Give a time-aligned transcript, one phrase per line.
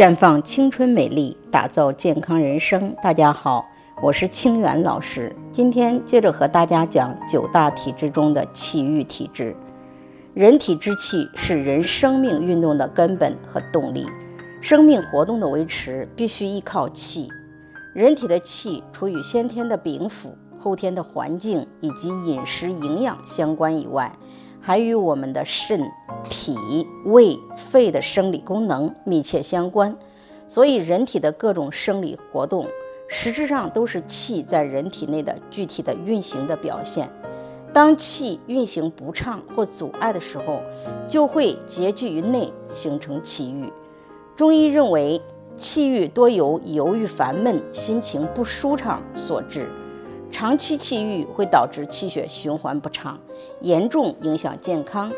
[0.00, 2.96] 绽放青春美丽，打造健康人生。
[3.02, 3.66] 大家好，
[4.02, 5.36] 我是清源老师。
[5.52, 9.54] 今天接着和大家讲九大体质中的气郁体质。
[10.32, 14.06] 人体之气是人生命运动的根本和动力，
[14.62, 17.28] 生命活动的维持必须依靠气。
[17.94, 24.16] 人体的气，除与先天的禀赋、后天的环境以及饮食营养相关以外，
[24.60, 25.90] 还与我们的肾、
[26.28, 26.56] 脾、
[27.04, 29.96] 胃、肺的生理功能密切相关，
[30.48, 32.66] 所以人体的各种生理活动，
[33.08, 37.10] 实质上都是气在人体内的具体的运行的表现。
[37.72, 40.60] 当气运行不畅或阻碍的时候，
[41.08, 43.72] 就会结聚于内，形成气郁。
[44.34, 45.22] 中医认为，
[45.56, 49.70] 气郁多由忧郁烦闷、心情不舒畅所致。
[50.32, 53.20] 长期气郁会导致气血循环不畅，
[53.60, 55.12] 严重影响健康。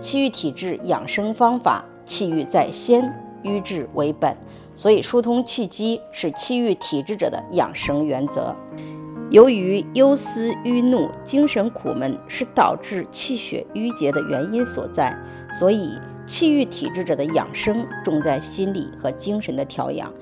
[0.00, 4.36] 气郁体质养生方法：气郁在先，瘀滞为本。
[4.74, 8.56] 所以疏通气机是气郁体质者的养生原则。
[9.30, 15.16] 由于忧思、郁怒、精神苦闷是导致气血瘀结的原因所在，
[15.52, 15.90] 所以
[16.26, 20.12] 气郁体质者的养生重在心理和精神的调养。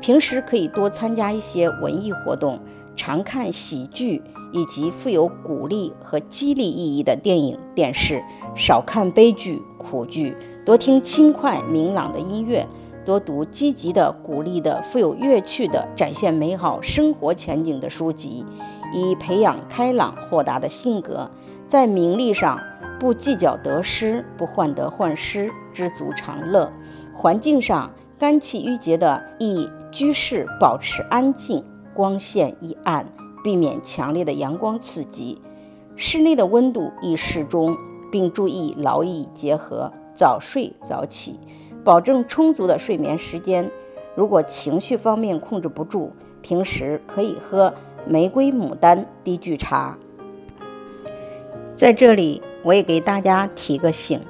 [0.00, 2.60] 平时可以多参加一些文艺活动。
[2.94, 4.22] 常看喜剧
[4.52, 8.22] 以及富有鼓励和激励意义的电影、电视，
[8.54, 12.66] 少看悲剧、苦剧，多听轻快明朗的音乐，
[13.04, 18.44] 多读积极的、鼓励的、富有乐趣的、展现美好生活前景的书籍，
[18.92, 21.30] 以培养开朗豁达的性格。
[21.66, 22.60] 在名利上
[23.00, 26.70] 不计较得失，不患得患失，知足常乐；
[27.14, 31.64] 环境上肝气郁结的，宜居室保持安静。
[31.94, 33.04] 光线宜暗，
[33.42, 35.40] 避免强烈的阳光刺激。
[35.96, 37.76] 室内的温度宜适中，
[38.10, 41.36] 并注意劳逸结合，早睡早起，
[41.84, 43.70] 保证充足的睡眠时间。
[44.14, 47.74] 如果情绪方面控制不住，平时可以喝
[48.06, 49.98] 玫瑰牡丹低聚茶。
[51.76, 54.20] 在这里，我也给大家提个醒：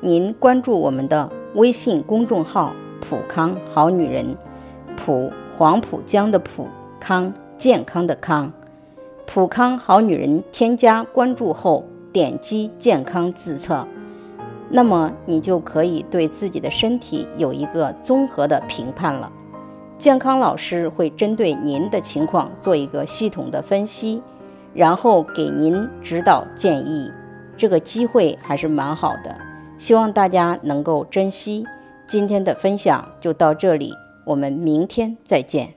[0.00, 4.36] 您关注我们的微信公众号“普康好女人”，
[4.96, 6.68] 普黄浦江的普。
[6.98, 8.52] 康健康的康，
[9.26, 13.86] 普康好女人添加关注后，点击健康自测，
[14.68, 19.32] 那么你就可以对自己的身体有一个综合的评判了。
[19.98, 24.22] 健康老师会针对您的情况做一个系统的分析，
[24.74, 27.10] 然后给您指导建议。
[27.56, 29.38] 这个机会还是蛮好的，
[29.78, 31.64] 希望大家能够珍惜。
[32.06, 33.94] 今天的分享就到这里，
[34.26, 35.75] 我们明天再见。